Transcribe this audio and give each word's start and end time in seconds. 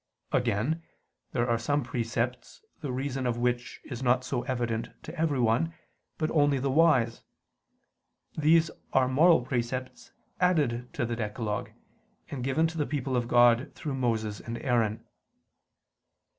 Again, 0.31 0.81
there 1.31 1.47
are 1.47 1.59
some 1.59 1.83
precepts 1.83 2.65
the 2.79 2.91
reason 2.91 3.27
of 3.27 3.37
which 3.37 3.79
is 3.83 4.01
not 4.01 4.23
so 4.23 4.41
evident 4.45 4.89
to 5.03 5.15
everyone, 5.15 5.75
but 6.17 6.31
only 6.31 6.57
the 6.57 6.71
wise; 6.71 7.21
these 8.35 8.71
are 8.93 9.07
moral 9.07 9.41
precepts 9.45 10.11
added 10.39 10.91
to 10.95 11.05
the 11.05 11.15
decalogue, 11.15 11.69
and 12.31 12.43
given 12.43 12.65
to 12.65 12.79
the 12.79 12.87
people 12.87 13.13
by 13.19 13.27
God 13.27 13.75
through 13.75 13.93
Moses 13.93 14.39
and 14.39 14.57
Aaron. 14.63 15.05